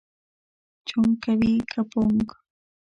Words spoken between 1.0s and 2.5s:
کوې که پونګ؟